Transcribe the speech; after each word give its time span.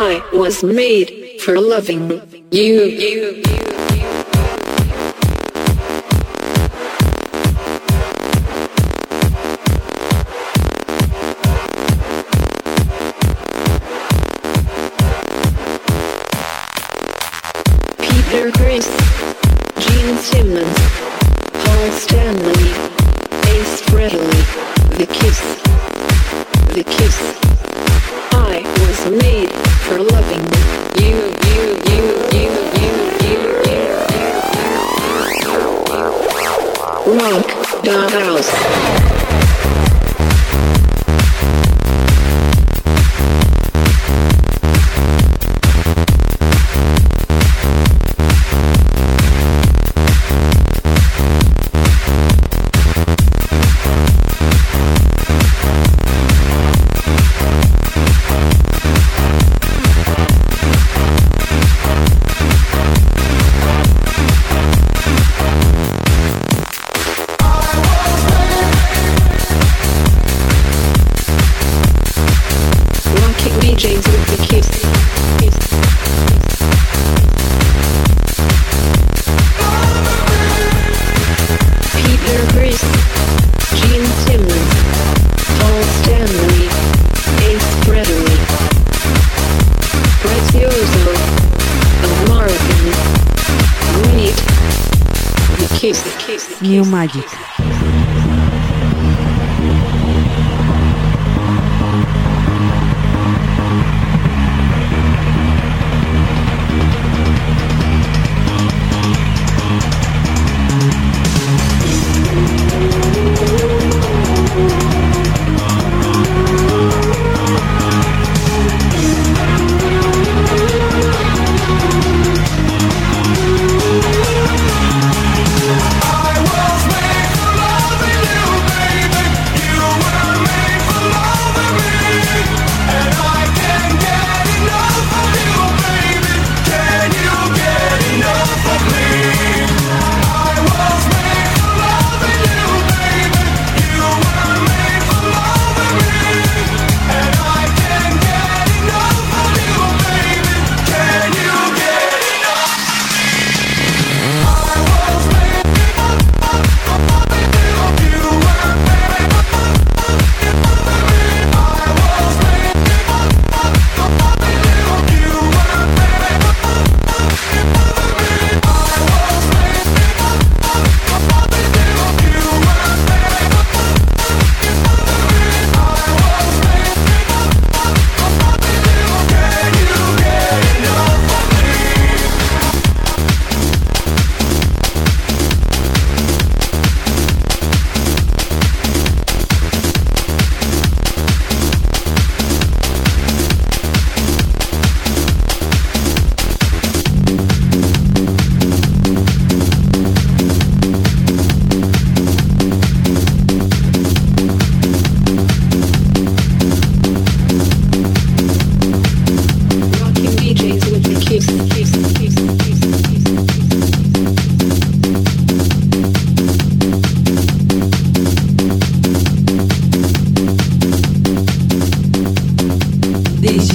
I 0.00 0.22
was 0.32 0.62
made 0.62 1.40
for 1.40 1.58
loving 1.58 2.22
you. 2.52 2.84
you, 2.84 3.67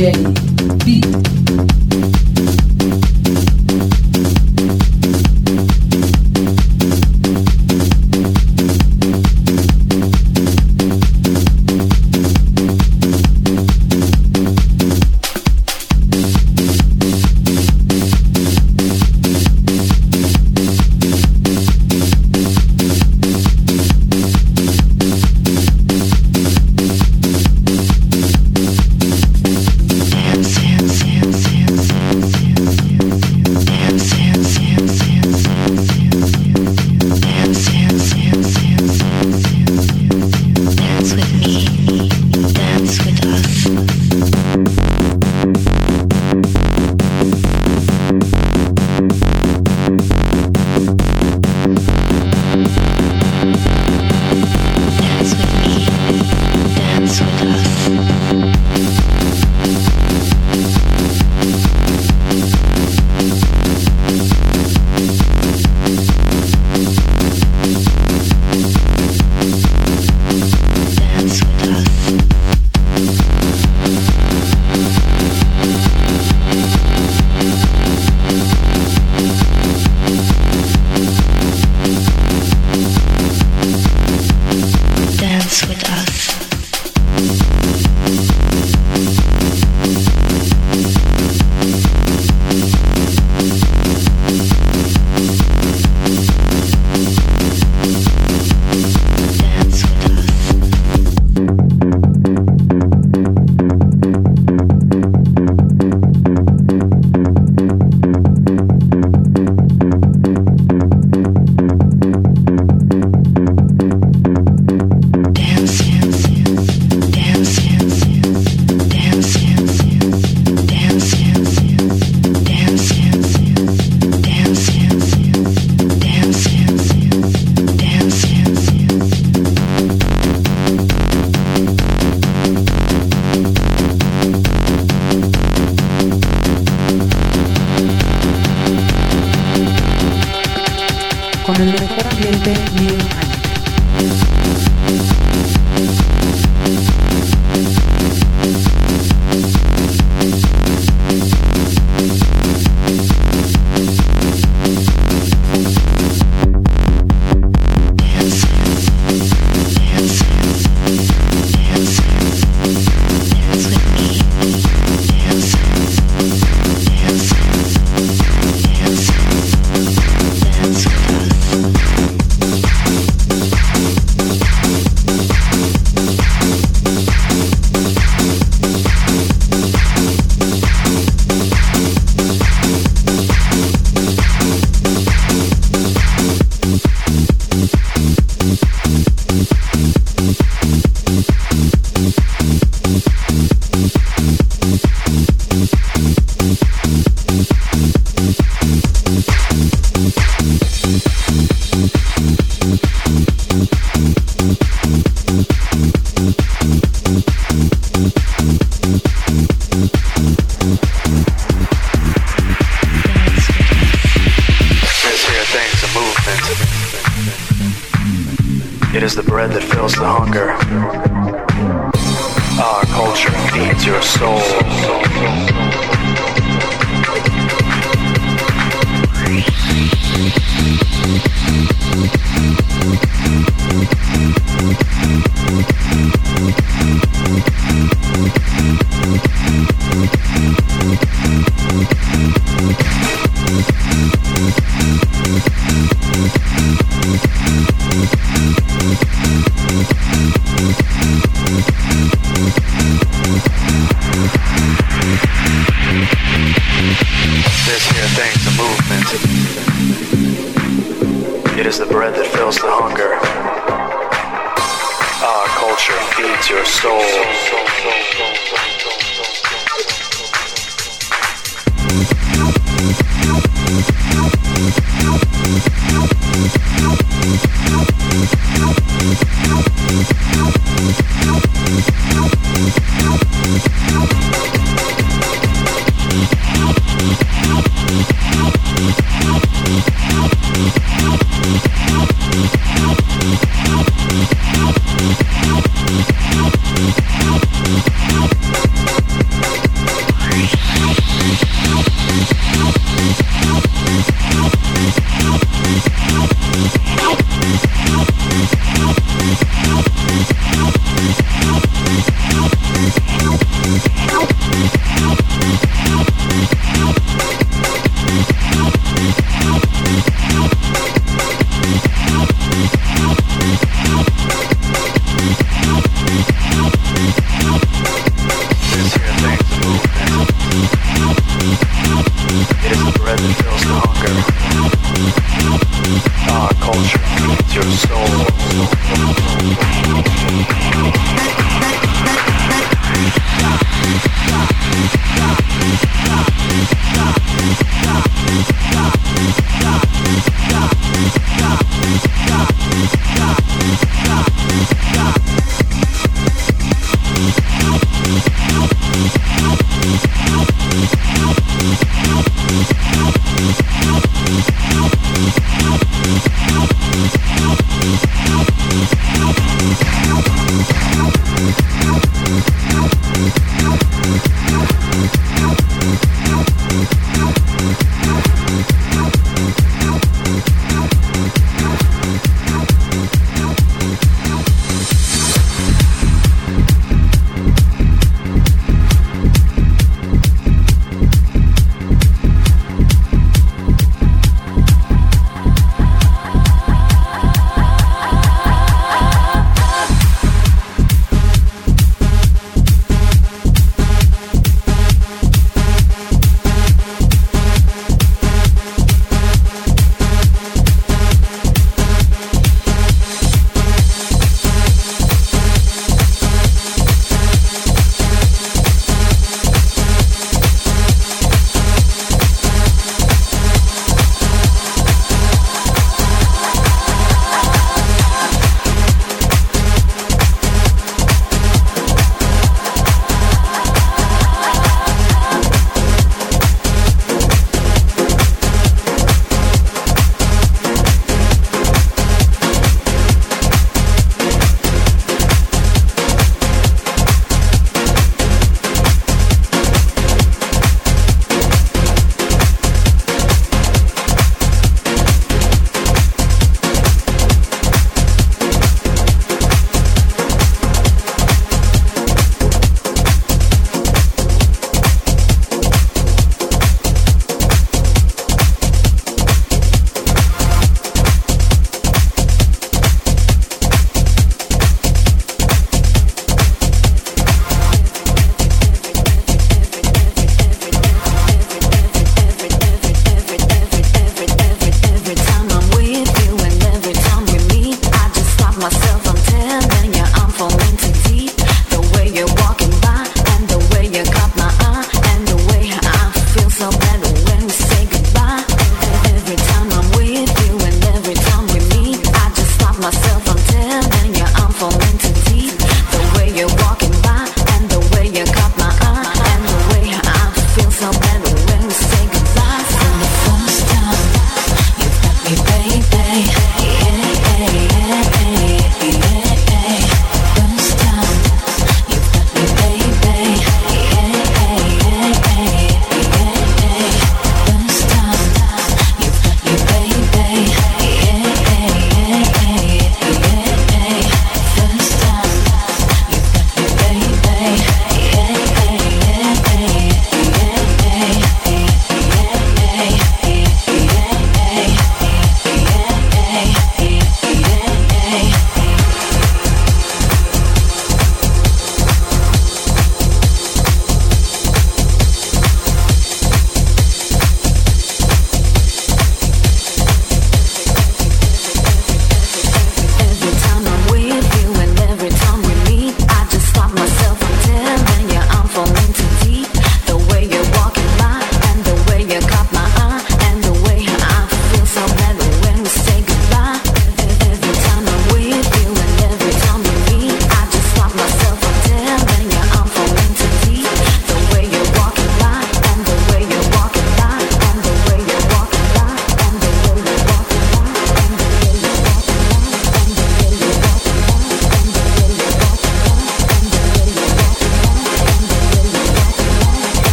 DJ 0.00 0.14
Peet. 0.82 1.79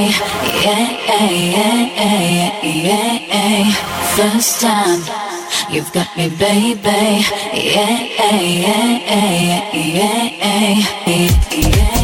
Yeah, 0.62 0.86
yeah, 1.08 1.32
yeah, 1.58 2.20
yeah, 2.62 3.12
yeah. 3.32 3.74
First 4.14 4.60
time. 4.60 5.02
You've 5.72 5.92
got 5.92 6.10
me, 6.16 6.28
baby. 6.28 7.02
Yeah, 7.74 7.98
yeah, 8.18 8.40
yeah, 8.40 9.00
yeah, 9.32 10.12
yeah, 10.52 11.28
yeah. 11.50 12.01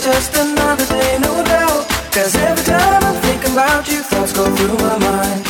Just 0.00 0.34
another 0.34 0.86
day, 0.86 1.18
no 1.20 1.44
doubt. 1.44 1.86
Cause 2.10 2.34
every 2.34 2.64
time 2.64 3.04
I'm 3.04 3.20
thinking 3.20 3.52
about 3.52 3.86
you, 3.86 4.00
thoughts 4.00 4.32
go 4.32 4.46
through 4.56 4.78
my 4.78 4.96
mind. 4.96 5.49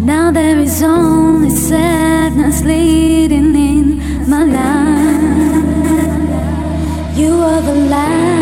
Now 0.00 0.30
there 0.30 0.58
is 0.58 0.82
only 0.82 1.50
sadness 1.50 2.62
leading 2.62 3.54
in 3.54 4.00
my 4.28 4.44
life. 4.44 5.96
You 7.16 7.32
are 7.34 7.62
the 7.62 7.74
light. 7.90 8.35